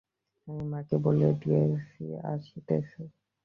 আমি 0.47 0.63
মাকে 0.71 0.95
বলিয়া 1.03 1.31
দিয়া 1.41 1.61
আসিতেছি। 2.31 3.01